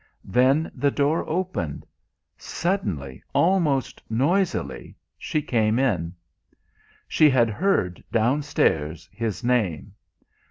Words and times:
Then 0.25 0.71
the 0.73 0.89
door 0.89 1.29
opened. 1.29 1.85
Suddenly, 2.35 3.21
almost 3.35 4.01
noisily, 4.09 4.95
she 5.15 5.43
came 5.43 5.77
in. 5.77 6.15
She 7.07 7.29
had 7.29 7.51
heard, 7.51 8.03
downstairs, 8.11 9.07
his 9.13 9.43
name. 9.43 9.93